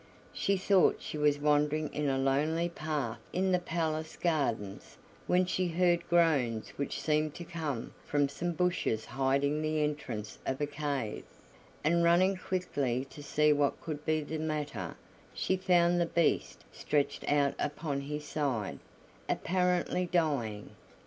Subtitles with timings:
[0.33, 5.67] She thought she was wandering in a lonely path in the palace gardens, when she
[5.67, 11.23] heard groans which seemed to come from some bushes hiding the entrance of a cave,
[11.83, 14.95] and running quickly to see what could be the matter,
[15.35, 18.79] she found the Beast stretched out upon his side,
[19.29, 20.71] apparently dying.